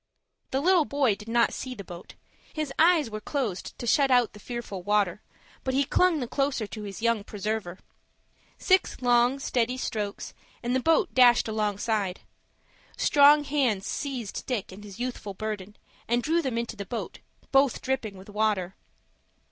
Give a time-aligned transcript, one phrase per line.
[0.49, 2.15] The little boy did not see the boat.
[2.53, 5.21] His eyes were closed to shut out the fearful water,
[5.63, 7.77] but he clung the closer to his young preserver.
[8.57, 10.33] Six long, steady strokes,
[10.63, 12.21] and the boat dashed along side.
[12.97, 15.77] Strong hands seized Dick and his youthful burden,
[16.07, 17.19] and drew them into the boat,
[17.51, 18.73] both dripping with water.